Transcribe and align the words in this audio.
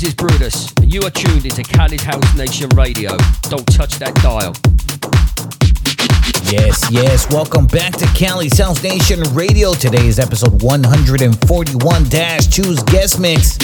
this 0.00 0.08
is 0.08 0.14
Brutus, 0.14 0.72
and 0.80 0.94
you 0.94 1.02
are 1.02 1.10
tuned 1.10 1.44
into 1.44 1.62
Cali's 1.62 2.02
House 2.02 2.34
Nation 2.34 2.70
Radio. 2.70 3.10
Don't 3.52 3.66
touch 3.66 3.98
that 3.98 4.14
dial. 4.24 4.56
Yes, 6.48 6.90
yes, 6.90 7.28
welcome 7.28 7.66
back 7.66 7.92
to 7.98 8.06
Cali's 8.16 8.56
House 8.56 8.82
Nation 8.82 9.20
Radio. 9.34 9.74
Today 9.74 10.06
is 10.06 10.18
episode 10.18 10.62
141 10.62 12.04
dash 12.08 12.48
Choose 12.48 12.82
Guest 12.84 13.20
Mix. 13.20 13.58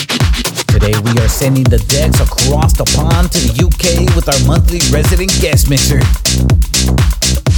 Today 0.68 0.92
we 1.08 1.16
are 1.24 1.28
sending 1.28 1.64
the 1.64 1.80
decks 1.88 2.20
across 2.20 2.76
the 2.76 2.84
pond 2.84 3.32
to 3.32 3.38
the 3.40 3.56
UK 3.56 4.14
with 4.14 4.28
our 4.28 4.40
monthly 4.46 4.84
resident 4.92 5.32
guest 5.40 5.70
mixer. 5.70 6.04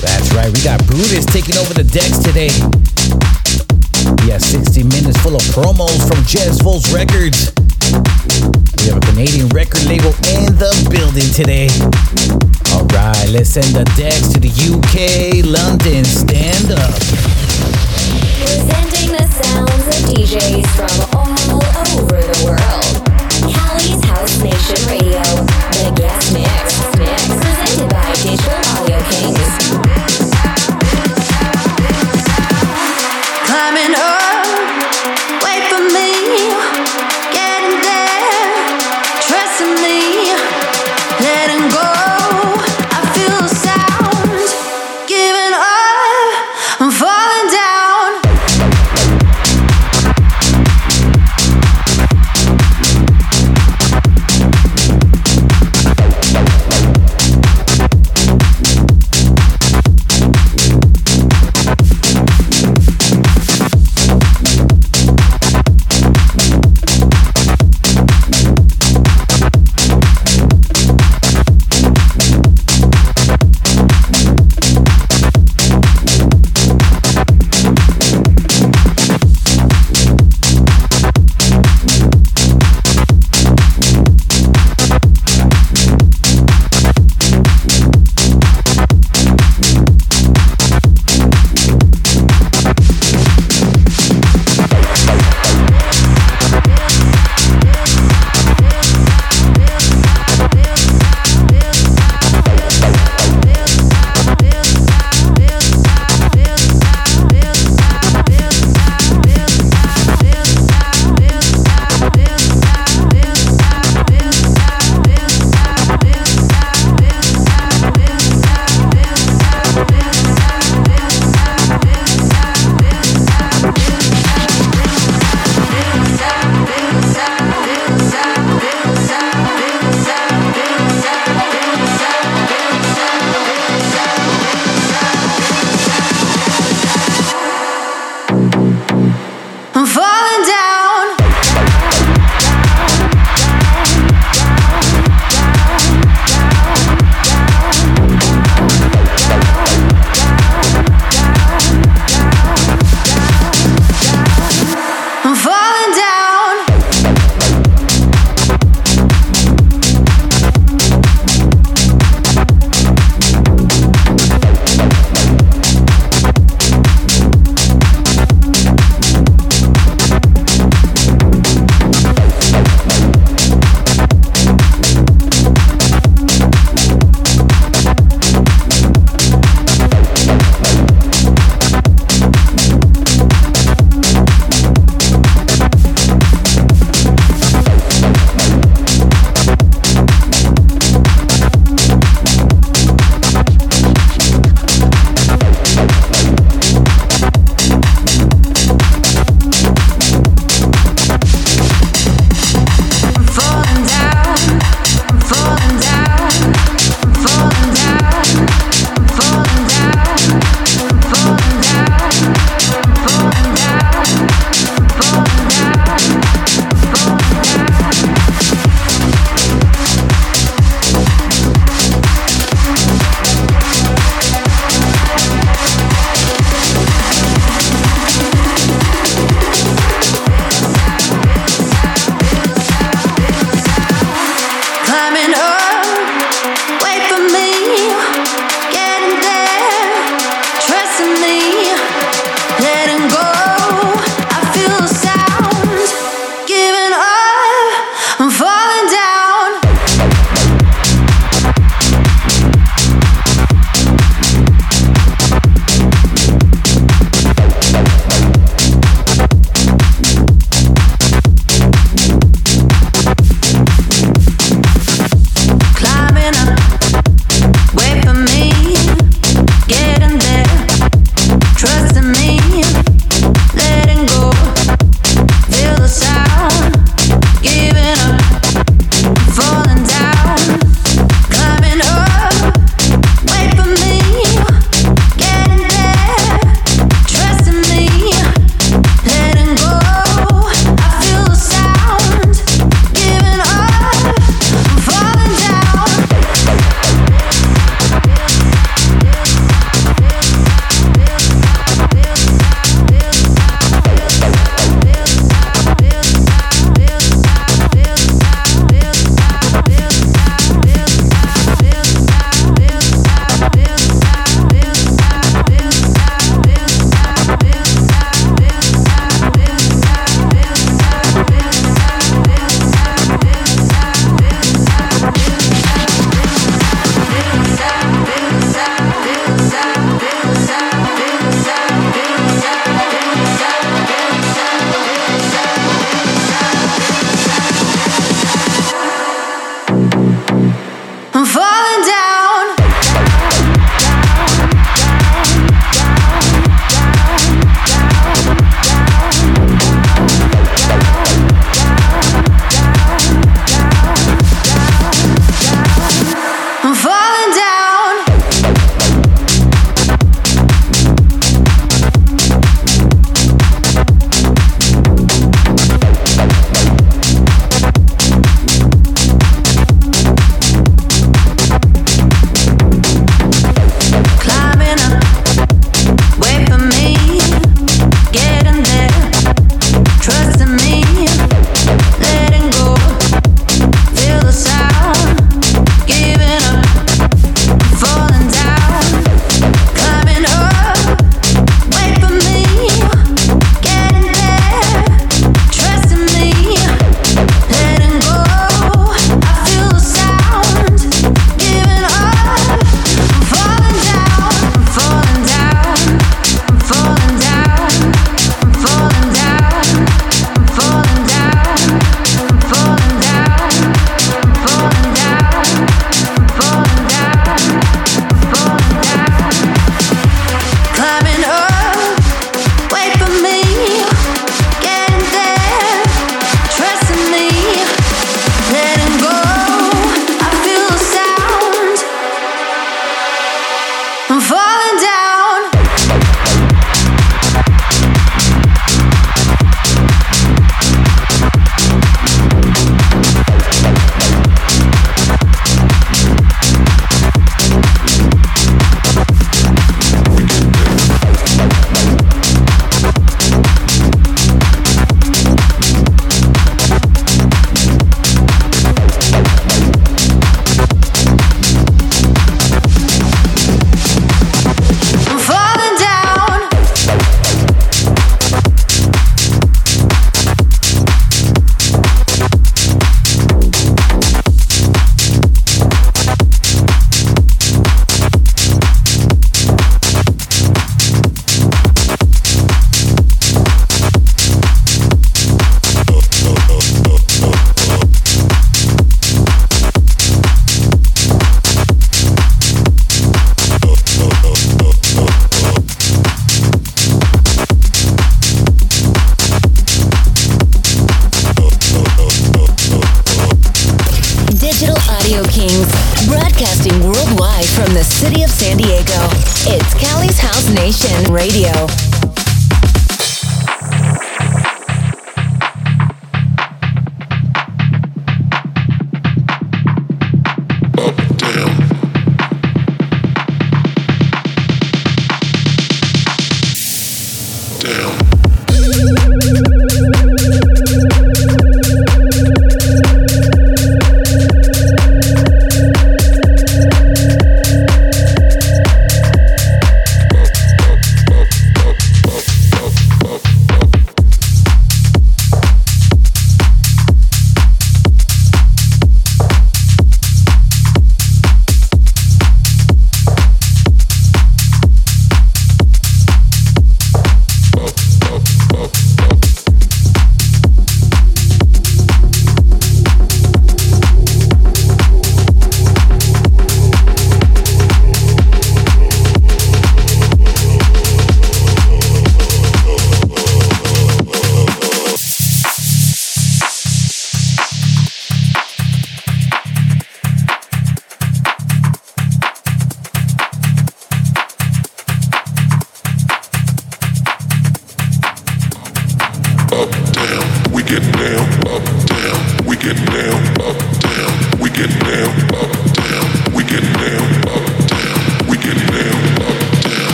That's 0.00 0.32
right, 0.32 0.48
we 0.48 0.64
got 0.64 0.80
Brutus 0.86 1.26
taking 1.26 1.58
over 1.60 1.74
the 1.74 1.84
decks 1.84 2.24
today. 2.24 2.48
We 4.24 4.32
have 4.32 4.40
60 4.40 4.82
minutes 4.84 5.20
full 5.20 5.36
of 5.36 5.42
promos 5.52 6.00
from 6.08 6.24
Gez 6.24 6.62
Volts 6.62 6.88
Records. 6.88 7.52
We 8.82 8.88
have 8.88 8.98
a 8.98 9.06
Canadian 9.06 9.46
record 9.50 9.84
label 9.84 10.10
in 10.26 10.58
the 10.58 10.74
building 10.90 11.30
today. 11.30 11.70
Alright, 12.74 13.30
let's 13.30 13.50
send 13.50 13.70
the 13.76 13.84
decks 13.94 14.34
to 14.34 14.40
the 14.40 14.50
UK, 14.50 15.46
London. 15.46 16.02
Stand 16.04 16.72
up. 16.74 16.90
Presenting 18.42 19.14
the 19.14 19.22
sounds 19.30 19.86
of 19.86 20.02
DJs 20.10 20.66
from 20.74 20.98
all 21.14 21.62
over 21.94 22.18
the 22.26 22.38
world. 22.42 23.06
Cali's 23.54 24.02
House 24.02 24.42
Nation 24.42 24.82
Radio, 24.90 25.22
the 25.78 25.94
guest 25.94 26.34
mix, 26.34 26.82
mix 26.98 27.22
presented 27.38 27.88
by 27.88 28.10
Digital 28.18 28.61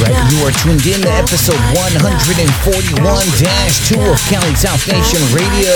right, 0.00 0.16
you 0.32 0.38
are 0.46 0.52
tuned 0.64 0.86
in 0.86 1.00
to 1.02 1.10
episode 1.12 1.60
141-2 1.94 4.00
of 4.00 4.18
Cali's 4.26 4.62
House 4.62 4.86
Nation 4.88 5.20
Radio. 5.34 5.74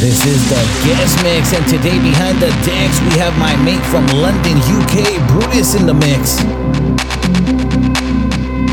This 0.00 0.24
is 0.26 0.48
the 0.48 0.56
guest 0.86 1.22
mix, 1.22 1.52
and 1.52 1.66
today 1.68 1.98
behind 2.00 2.40
the 2.40 2.48
decks 2.66 2.98
we 3.06 3.18
have 3.18 3.36
my 3.38 3.54
mate 3.62 3.84
from 3.86 4.06
London, 4.08 4.56
UK, 4.58 5.20
Brutus 5.28 5.74
in 5.74 5.86
the 5.86 5.94
mix. 5.94 6.38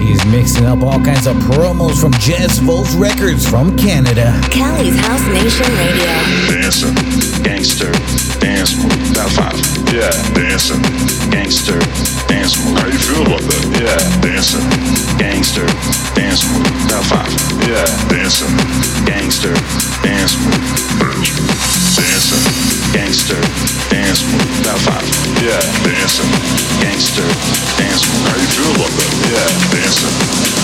He's 0.02 0.26
mixing 0.26 0.66
up 0.66 0.82
all 0.82 1.00
kinds 1.04 1.28
of 1.28 1.36
promos 1.46 2.00
from 2.02 2.12
Gez 2.14 2.58
Volts 2.60 2.96
Records 2.96 3.46
from 3.48 3.76
Canada. 3.78 4.34
Cali's 4.50 4.96
House 4.98 5.22
Nation 5.28 5.68
Radio. 5.78 6.08
Dancing, 6.50 6.96
gangster, 7.44 7.92
dance 8.40 8.76
move. 8.82 9.14
Top 9.14 9.30
five. 9.32 9.54
Yeah, 9.94 10.10
dancing, 10.34 10.82
gangster, 11.30 11.80
dance 12.30 12.54
move. 12.62 12.78
How 12.78 12.86
you 12.86 13.02
feel 13.02 13.26
about 13.26 13.42
that? 13.42 13.64
Yeah, 13.82 13.98
dancing, 14.22 14.64
gangster, 15.18 15.66
dance 16.14 16.46
move. 16.46 16.70
Top 16.86 17.04
five. 17.10 17.34
Yeah, 17.66 17.84
dancing, 18.08 18.54
gangster, 19.10 19.54
dance 20.06 20.38
move. 20.38 20.62
Dancing, 21.98 22.46
gangster, 22.94 23.42
dance 23.90 24.22
move. 24.30 24.46
Top 24.62 24.80
five. 24.86 25.06
Yeah, 25.42 25.60
dancing, 25.82 26.30
gangster, 26.80 27.26
dance 27.82 28.06
move. 28.06 28.24
How 28.30 28.38
you 28.38 28.50
feel 28.54 28.74
about 28.78 28.94
that? 28.94 29.12
Yeah, 29.34 29.50
dancing, 29.74 30.16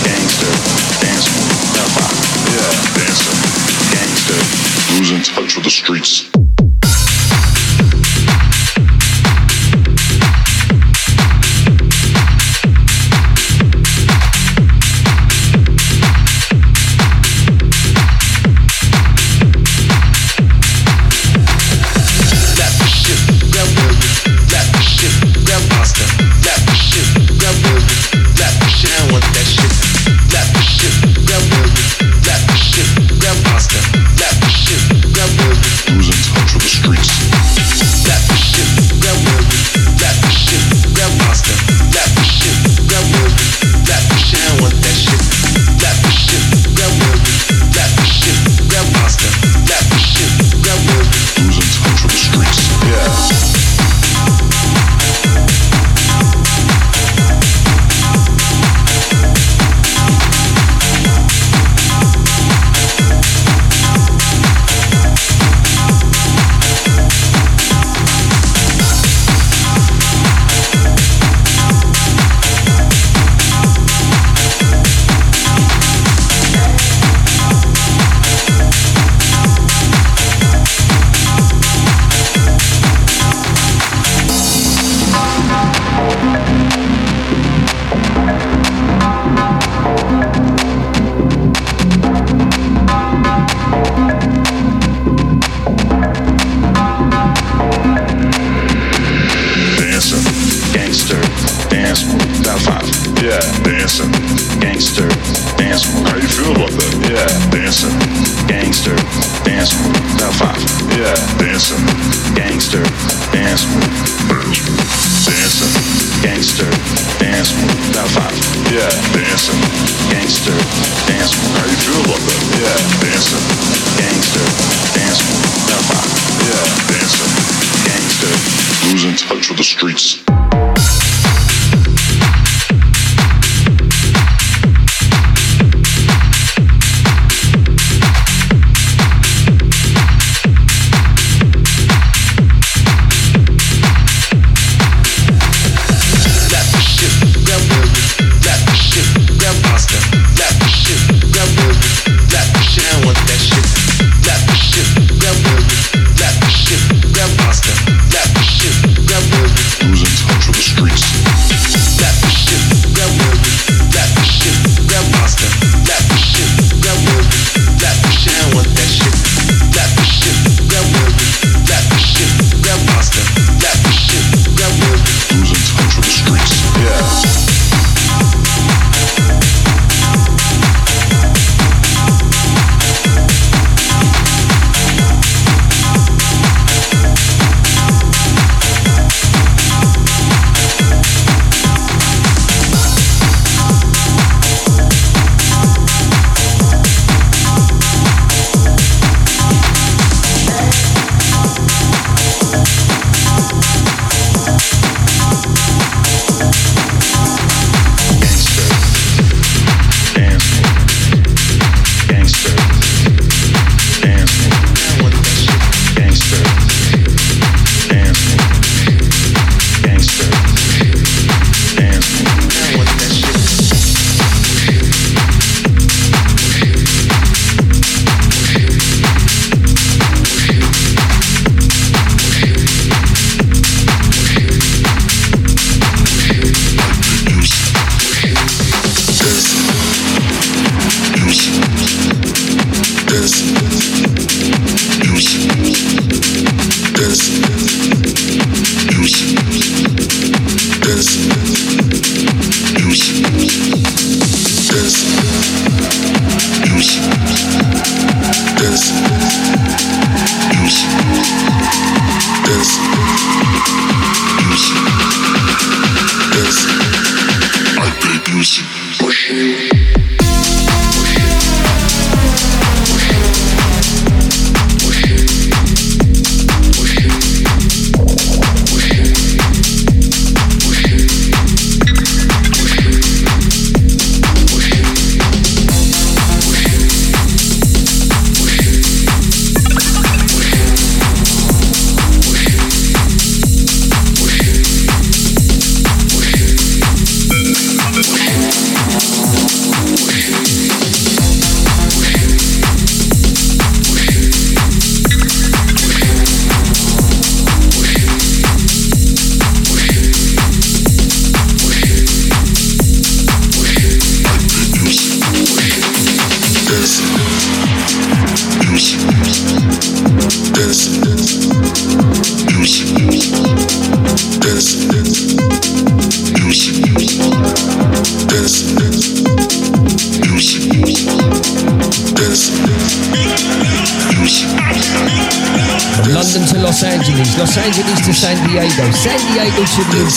gangster, 0.06 0.54
dance 1.02 1.26
move. 1.34 1.50
Top 1.74 1.90
five. 1.98 2.18
Yeah, 2.54 2.72
dancing, 2.94 3.40
gangster, 3.90 4.40
losing 4.94 5.22
touch 5.26 5.58
with 5.58 5.66
the 5.66 5.74
streets. 5.74 6.35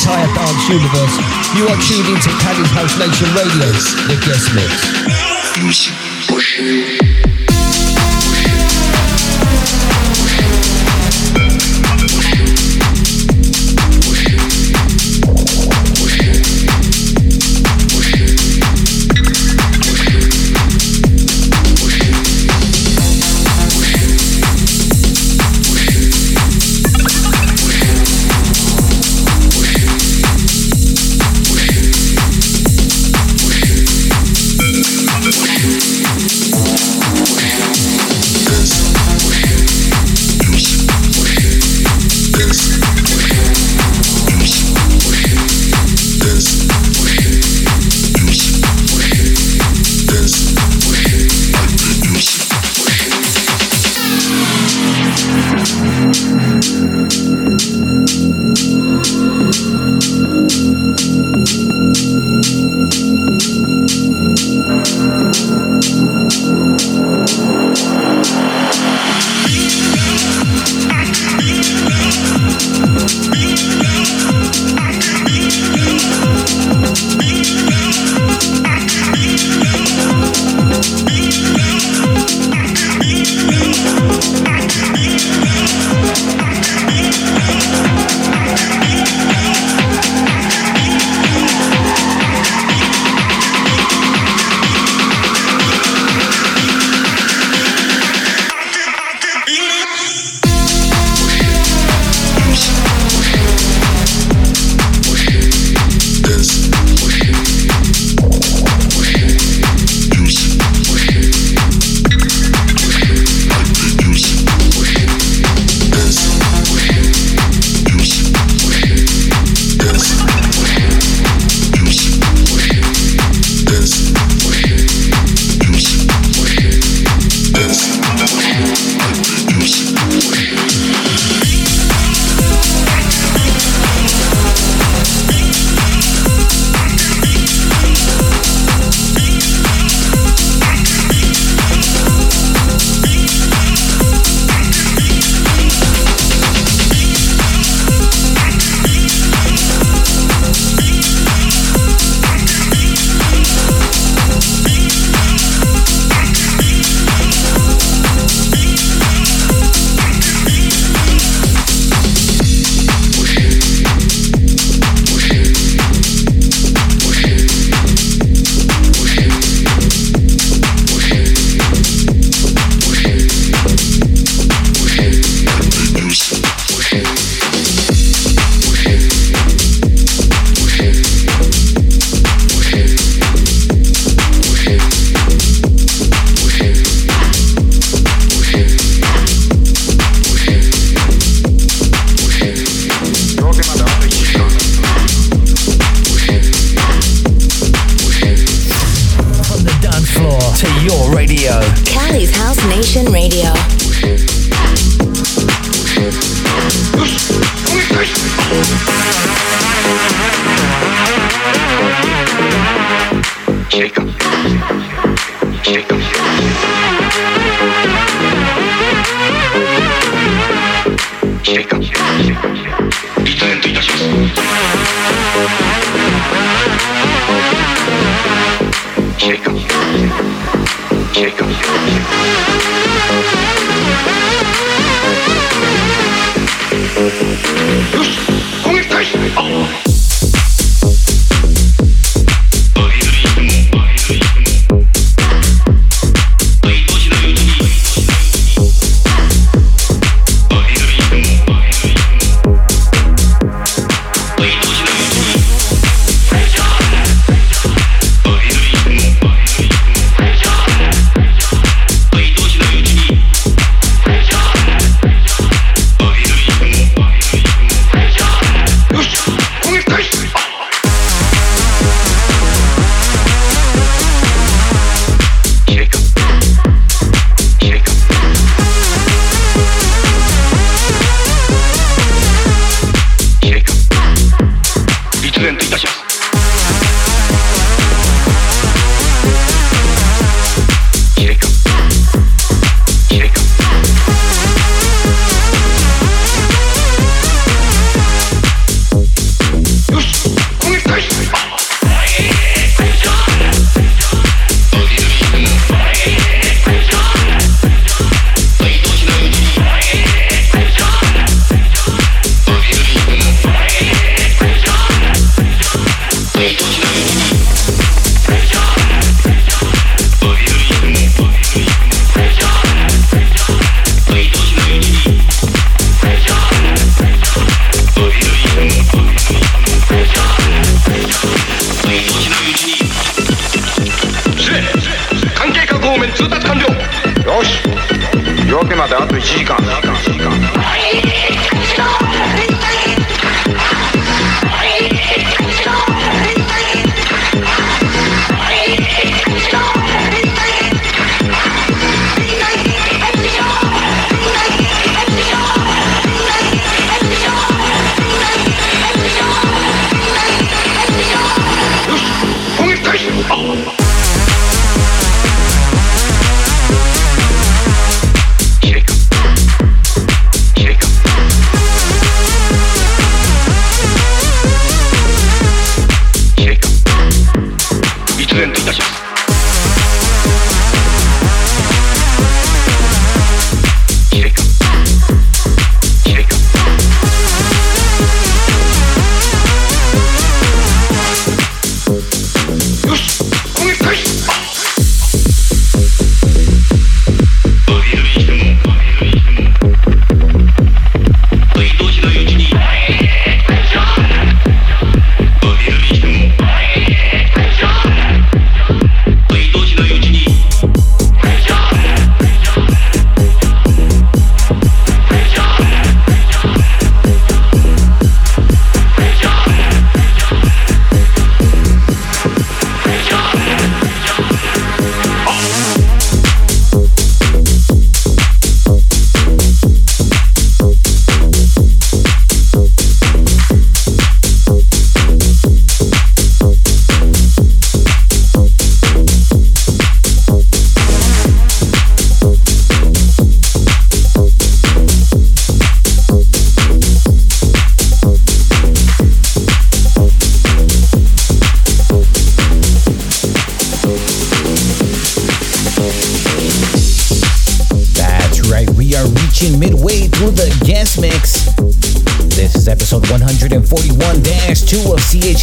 Entire 0.08 0.32
dance 0.32 0.68
universe. 0.68 1.16
You 1.54 1.68
are 1.68 1.76
tuned 1.84 2.08
into 2.08 2.30
Cali's 2.40 2.70
House 2.72 2.96
Nation 2.96 3.28
Radio, 3.36 3.68
the 4.08 4.16
guest 4.24 4.48
mix. 4.56 5.97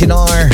CHNR. 0.06 0.50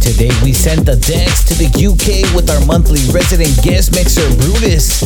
Today 0.00 0.30
we 0.44 0.52
sent 0.52 0.86
the 0.86 0.94
decks 0.94 1.42
to 1.44 1.54
the 1.54 1.66
UK 1.66 2.34
with 2.34 2.48
our 2.50 2.64
monthly 2.66 3.00
resident 3.10 3.50
guest 3.62 3.94
mixer, 3.94 4.26
Brutus. 4.38 5.02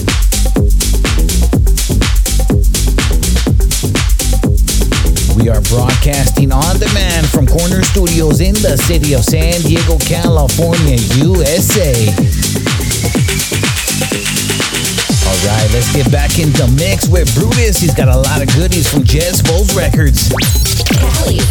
We 5.36 5.48
are 5.48 5.60
broadcasting 5.72 6.52
on 6.52 6.78
demand 6.78 7.26
from 7.28 7.46
Corner 7.46 7.82
Studios 7.82 8.40
in 8.40 8.54
the 8.54 8.76
city 8.76 9.14
of 9.14 9.24
San 9.24 9.60
Diego, 9.62 9.96
California, 9.98 11.00
USA. 11.24 11.94
Alright, 15.24 15.72
let's 15.72 15.92
get 15.94 16.10
back 16.12 16.38
into 16.38 16.60
the 16.60 16.68
mix 16.76 17.08
with 17.08 17.32
Brutus. 17.34 17.78
He's 17.78 17.94
got 17.94 18.08
a 18.08 18.16
lot 18.16 18.42
of 18.42 18.48
goodies 18.54 18.92
from 18.92 19.04
Gez 19.04 19.40
Volts 19.40 19.74
Records. 19.74 20.28
Cali's 20.86 21.44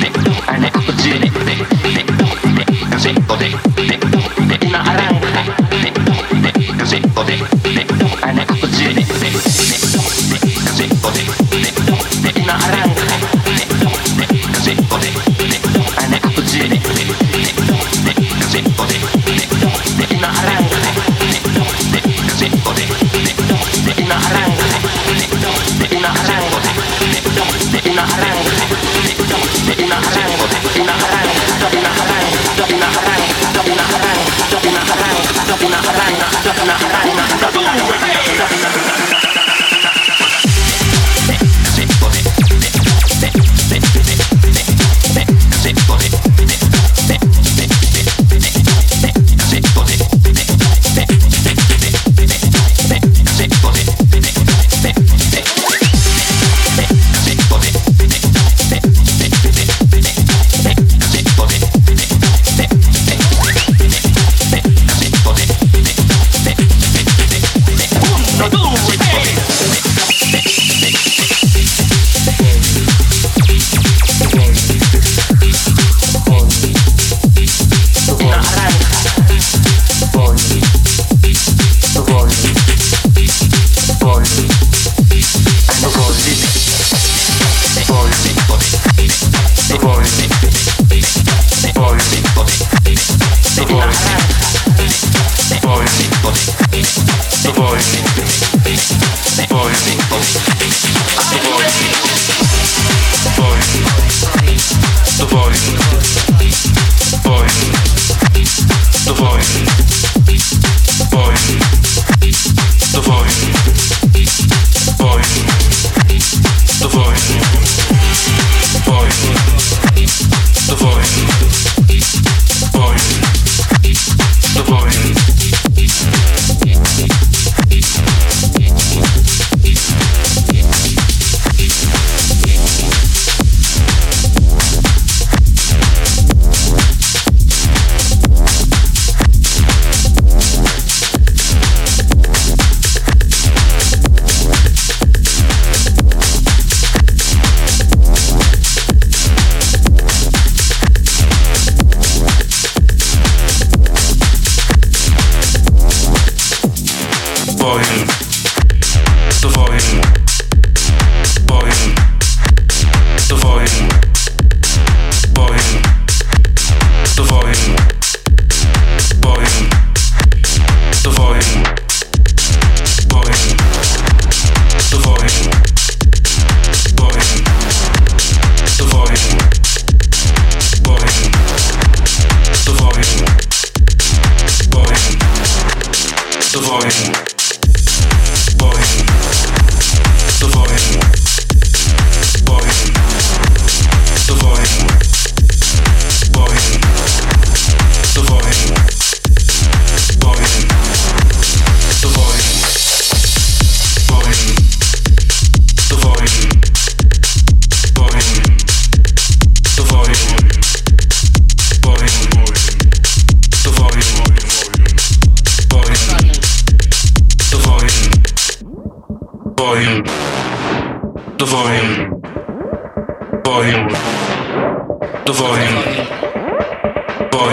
Nek, 0.00 0.16
nek, 0.16 0.58
nek, 8.34 8.57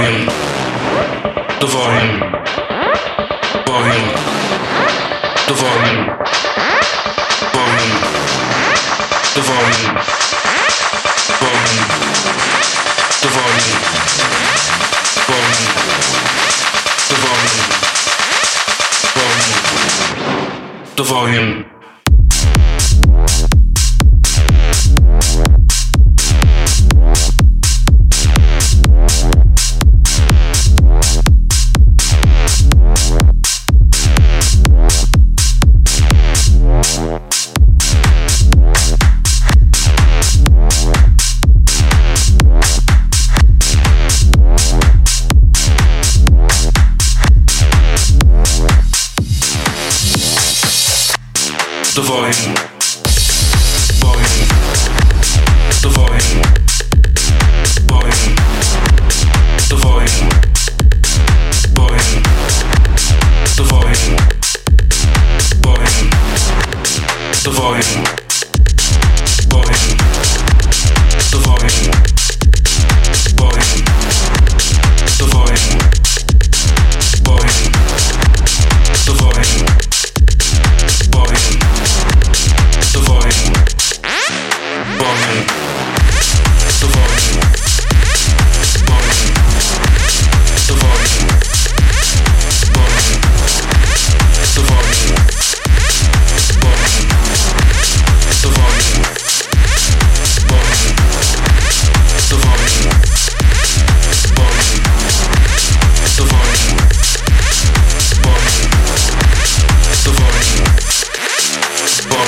volume, 0.05 0.27
the 1.59 1.65
volume, 1.65 2.19
volume, 3.65 4.09
the 5.47 5.53
volume, 5.57 6.05
volume, 7.55 7.95
the 9.33 9.41
volume, 9.49 9.97
volume, 11.41 11.87
the 13.21 13.29
volume, 13.33 13.81
volume, 15.25 15.73
the 17.09 17.15
volume, 17.25 17.69
volume, 19.15 19.59
the 20.95 21.03
volume. 21.03 21.74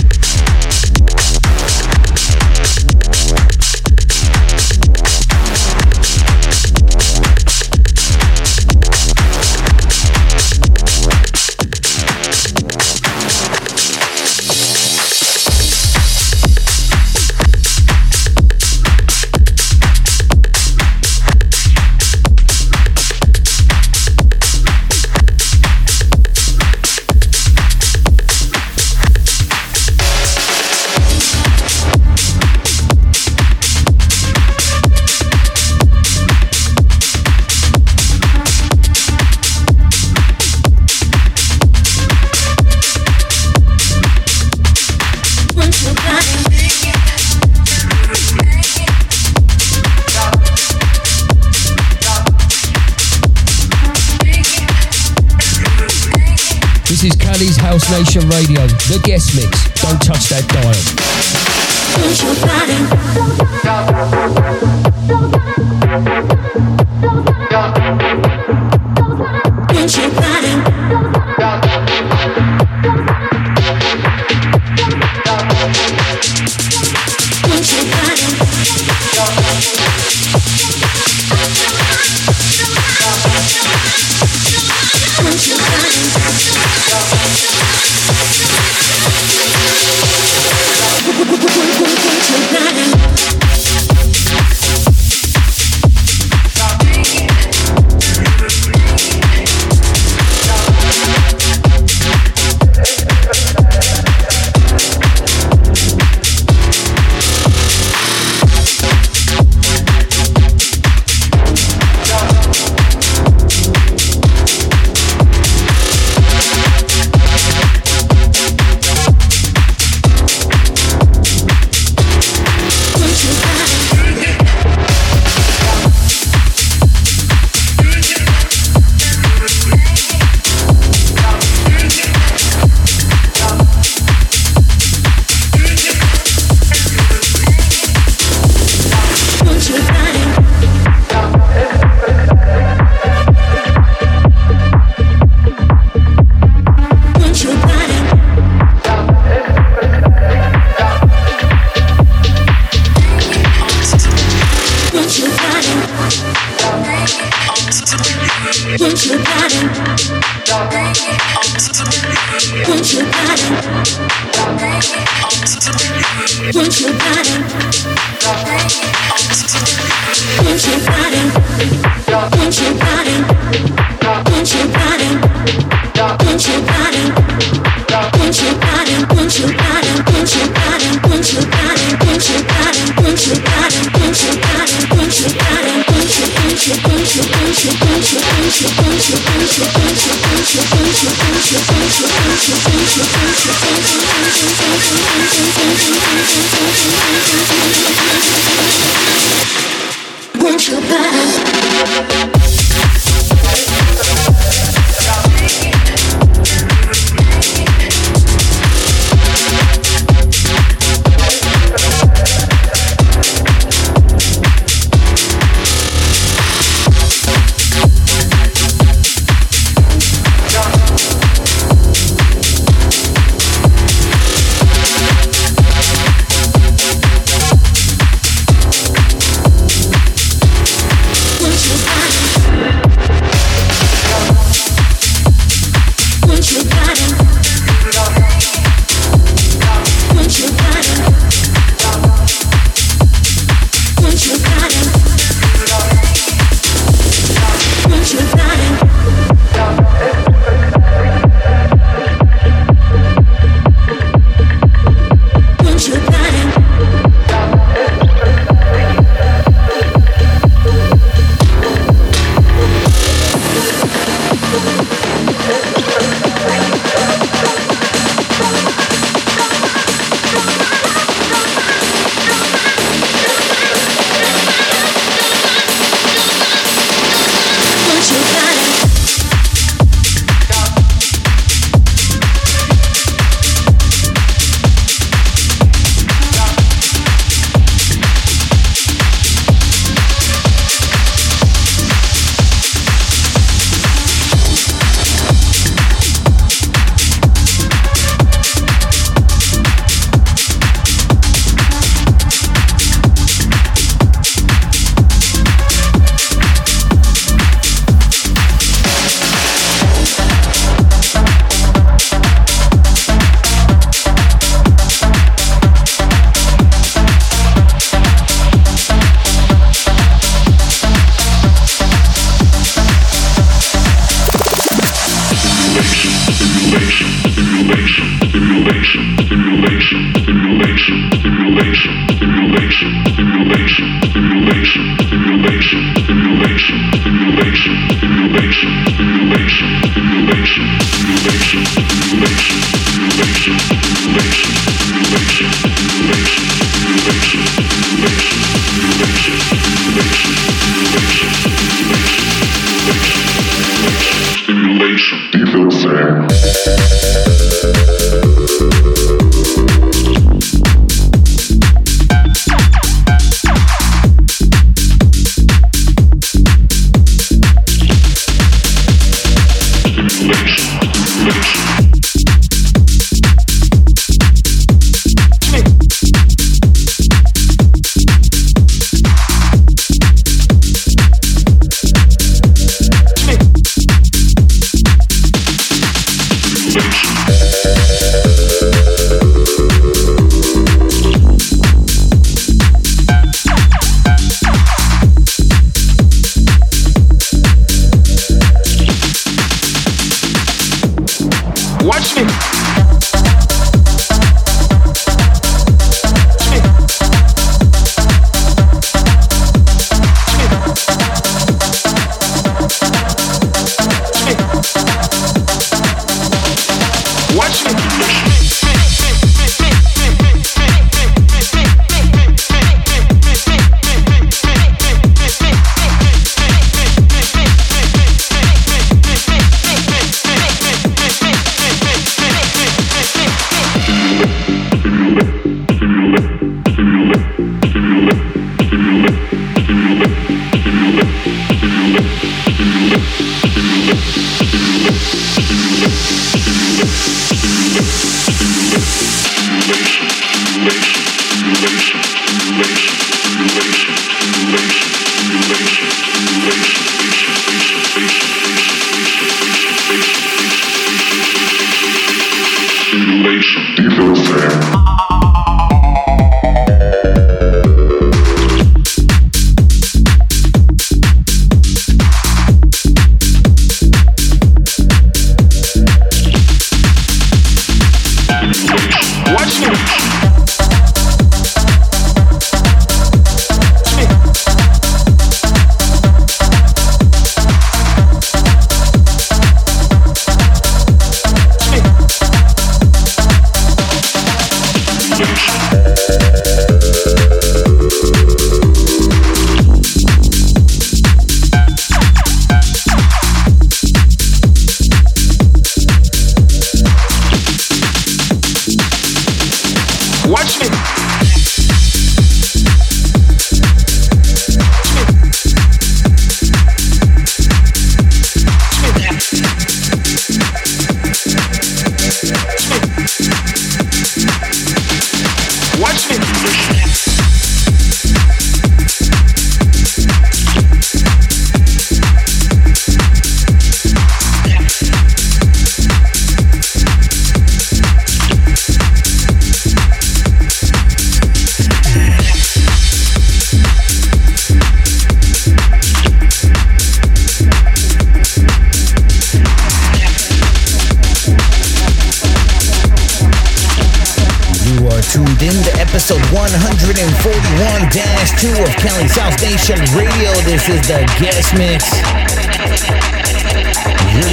Radio, 58.20 58.66
the 58.66 59.00
guest 59.02 59.34
mix. 59.34 59.48
Don't 59.80 59.98
touch 60.02 60.28
that 60.28 60.46
dial. 60.52 60.72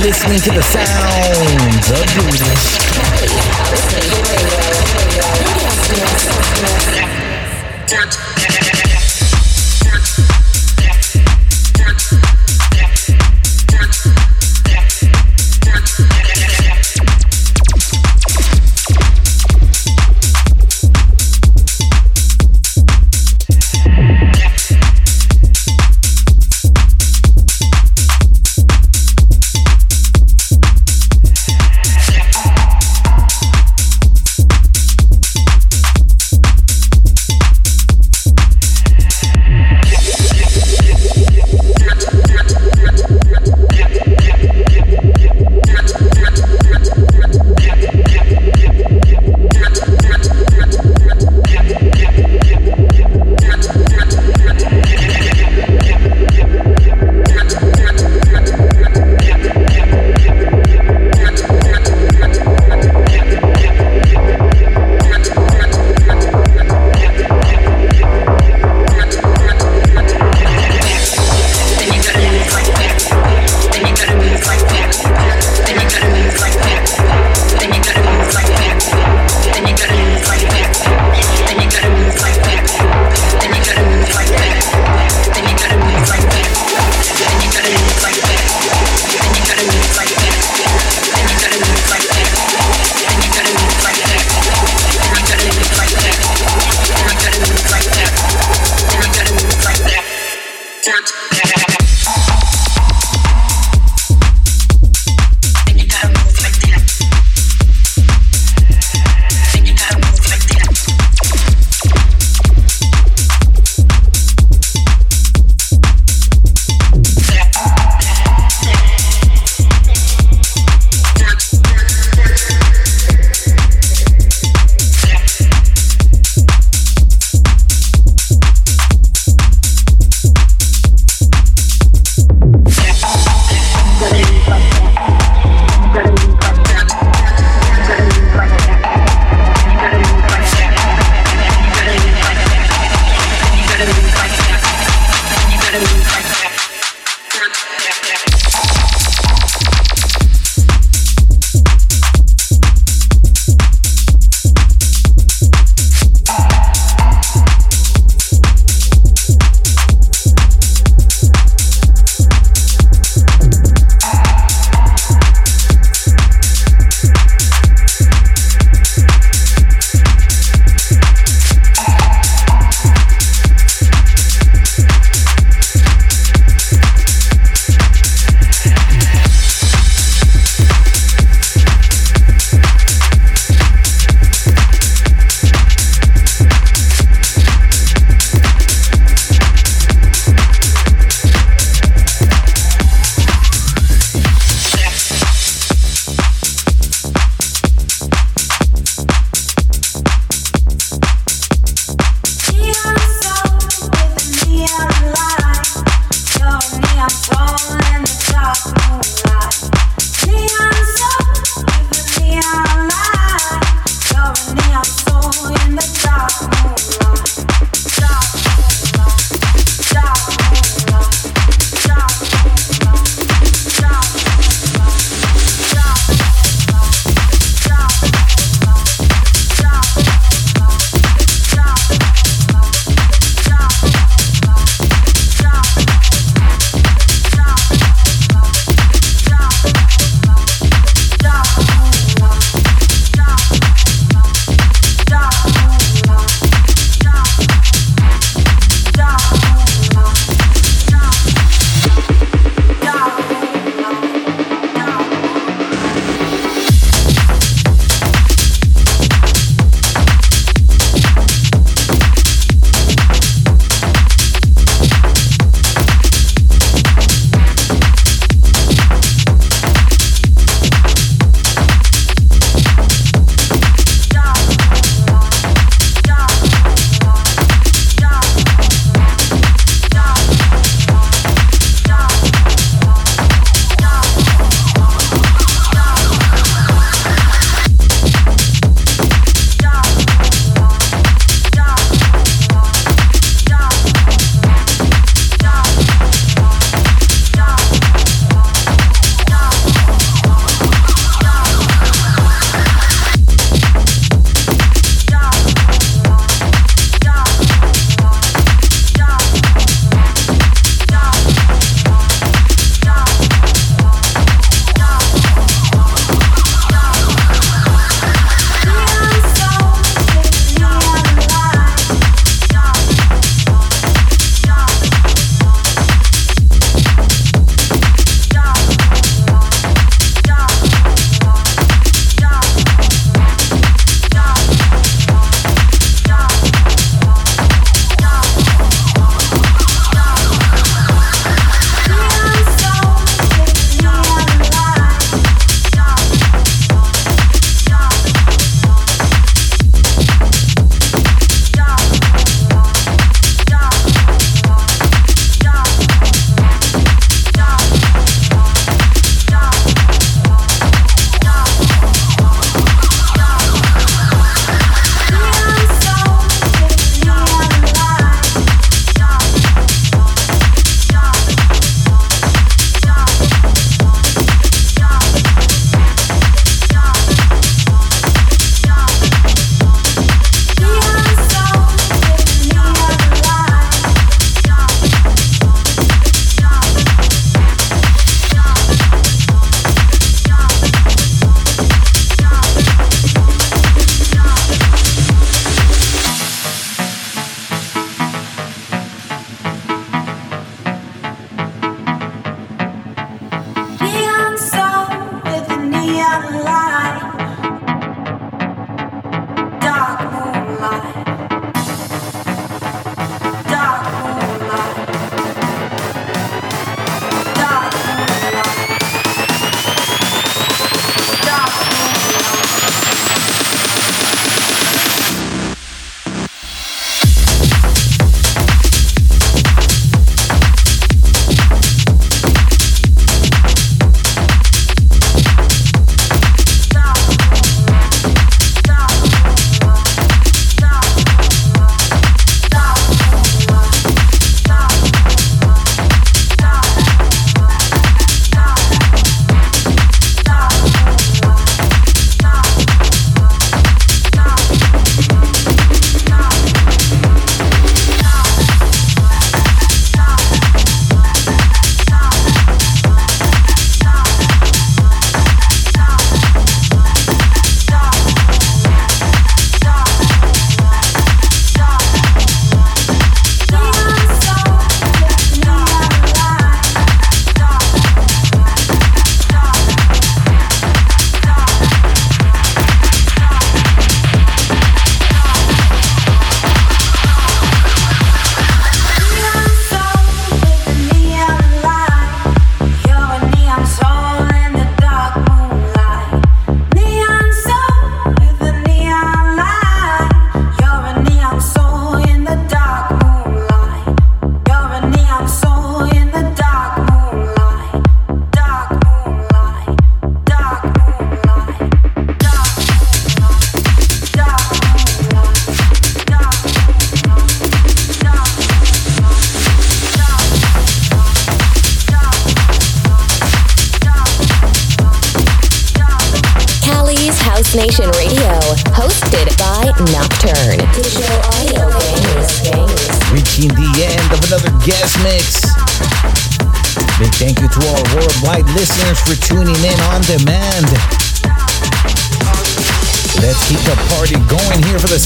listening 0.09 0.39
to 0.39 0.49
the 0.49 0.63
sounds 0.63 1.91
of 1.91 2.03
Brutus. 2.15 2.79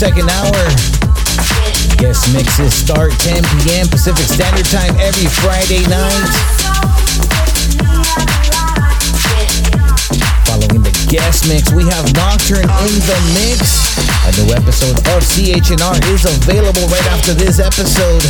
Second 0.04 0.30
hour. 0.36 0.60
Guest 1.96 2.28
mixes 2.36 2.76
start 2.76 3.16
10 3.24 3.40
p.m. 3.64 3.88
Pacific 3.88 4.28
Standard 4.28 4.68
Time 4.68 4.92
every 5.00 5.32
Friday 5.40 5.80
night. 5.88 6.28
Following 10.44 10.84
the 10.84 10.92
guest 11.08 11.48
mix, 11.48 11.72
we 11.72 11.88
have 11.88 12.04
Nocturne 12.20 12.68
in 12.68 12.94
the 13.08 13.20
mix. 13.32 13.96
A 14.28 14.32
new 14.44 14.52
episode 14.52 15.00
of 15.16 15.24
CHNR 15.24 15.96
is 16.12 16.28
available 16.28 16.84
right 16.92 17.08
after 17.16 17.32
this 17.32 17.64
episode. 17.64 18.28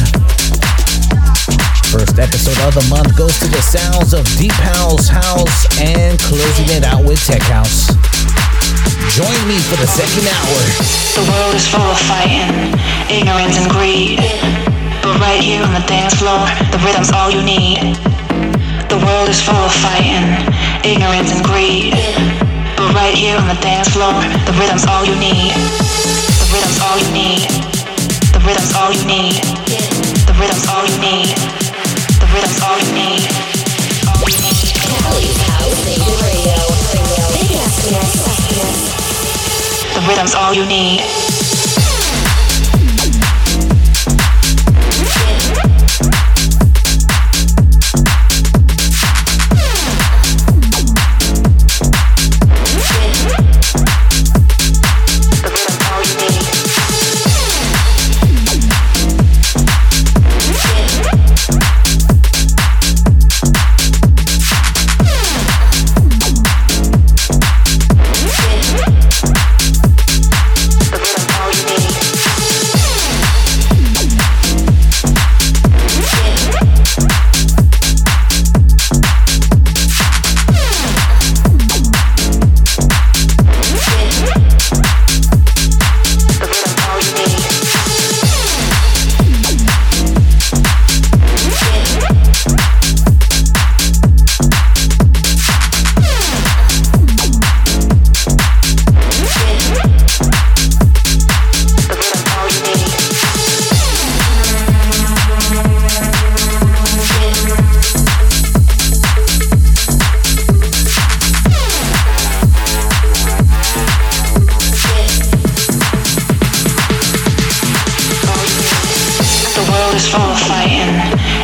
First 1.89 2.21
episode 2.21 2.61
of 2.69 2.77
the 2.77 2.85
month 2.87 3.17
goes 3.17 3.33
to 3.39 3.47
the 3.49 3.61
sounds 3.65 4.13
of 4.13 4.29
Deep 4.37 4.53
House 4.61 5.07
House 5.07 5.65
and 5.81 6.19
closing 6.19 6.69
it 6.77 6.83
out 6.83 7.03
with 7.03 7.17
Tech 7.25 7.41
House. 7.41 8.12
Join 9.13 9.39
me 9.45 9.61
for 9.69 9.77
the 9.77 9.85
second 9.85 10.25
hour. 10.25 10.59
The 11.13 11.25
world 11.29 11.53
is 11.53 11.67
full 11.69 11.85
of 11.85 11.99
fighting, 12.09 12.49
ignorance 13.09 13.57
and 13.61 13.69
greed. 13.69 14.17
But 15.05 15.19
right 15.21 15.37
here 15.37 15.61
on 15.61 15.73
the 15.73 15.85
dance 15.85 16.17
floor, 16.17 16.41
the 16.73 16.79
rhythm's 16.81 17.11
all 17.11 17.29
you 17.29 17.43
need. 17.45 17.83
The 18.89 18.97
world 19.05 19.29
is 19.29 19.41
full 19.41 19.53
of 19.53 19.73
fighting, 19.85 20.25
ignorance 20.81 21.29
and 21.29 21.45
greed. 21.45 21.93
But 22.73 22.89
right 22.97 23.13
here 23.13 23.37
on 23.37 23.47
the 23.47 23.59
dance 23.61 23.89
floor, 23.93 24.17
the 24.49 24.53
rhythm's 24.57 24.85
all 24.89 25.05
you 25.05 25.15
need. 25.21 25.53
The 26.41 26.47
rhythm's 26.49 26.79
all 26.81 26.97
you 26.97 27.11
need. 27.13 27.45
The 28.33 28.41
rhythm's 28.41 28.73
all 28.73 28.91
you 28.91 29.05
need. 29.05 29.37
The 30.25 30.33
rhythm's 30.39 30.65
all 30.67 30.85
you 30.89 30.97
need. 30.97 31.29
The 32.17 32.27
rhythm's 32.33 32.59
all 32.65 32.77
you 32.81 32.91
need. 32.97 33.21
All 34.09 34.25
you 34.25 34.39
need. 34.41 34.73
Cali's 34.89 35.41
House 35.53 35.85
Nation 35.85 36.15
Radio. 36.25 36.62
Rhythm's 40.07 40.35
all 40.35 40.53
you 40.53 40.65
need. 40.65 41.01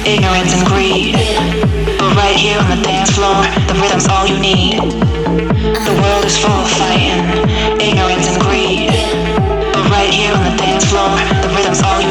Ignorance 0.09 0.53
and 0.53 0.65
greed. 0.65 1.13
But 2.01 2.15
right 2.17 2.35
here 2.35 2.57
on 2.57 2.69
the 2.73 2.81
dance 2.81 3.11
floor, 3.11 3.45
the 3.69 3.75
rhythm's 3.77 4.07
all 4.07 4.25
you 4.25 4.39
need. 4.39 4.81
The 4.81 5.95
world 6.01 6.25
is 6.25 6.37
full 6.37 6.49
of 6.49 6.69
fighting, 6.81 7.21
ignorance 7.79 8.25
and 8.27 8.41
greed. 8.41 8.89
But 9.73 9.85
right 9.93 10.09
here 10.09 10.33
on 10.33 10.43
the 10.49 10.57
dance 10.57 10.85
floor, 10.89 11.09
the 11.45 11.49
rhythm's 11.53 11.81
all 11.83 12.01
you 12.01 12.07
need. 12.07 12.08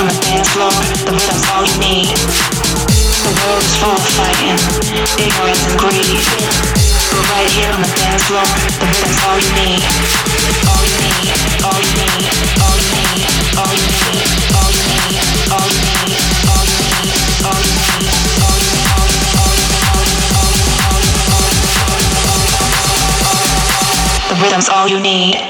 On 0.00 0.08
the 0.08 0.16
dance 0.24 0.48
floor, 0.56 0.72
the 1.04 1.12
rhythm's 1.12 1.44
all 1.52 1.60
you 1.60 1.76
need. 1.76 2.08
The 2.08 3.32
world 3.36 3.60
is 3.60 3.76
full 3.76 3.92
of 3.92 4.00
fighting, 4.16 4.56
ignorance 5.20 5.60
and 5.68 5.76
greed. 5.76 6.24
But 7.12 7.20
right 7.36 7.50
here 7.52 7.68
on 7.68 7.84
the 7.84 7.92
dance 8.00 8.24
floor, 8.24 8.48
the 8.80 8.86
rhythm's 8.88 9.20
all 9.28 9.36
you 9.36 9.52
need. 9.60 9.84
All 10.72 10.88
you 10.88 10.96
need, 11.04 11.28
all 11.60 11.76
you 11.76 11.92
need, 12.00 12.24
all 12.64 12.80
you 12.80 12.88
need, 12.96 13.28
all 13.60 13.76
you 13.76 13.92
need, 13.92 14.24
all 14.56 14.72
you 14.72 14.84
need, 14.88 15.12
all 15.36 15.68
you 15.68 15.68
need, 15.68 15.68
all 15.68 15.68
you 15.68 15.84
need, 16.00 16.08
all 16.08 16.08
you 16.08 16.24
need, 16.30 16.30
all 16.30 16.60
you 16.60 16.74
need. 16.80 17.60
The 24.30 24.36
rhythm's 24.40 24.68
all 24.70 24.88
you 24.88 25.00
need. 25.00 25.49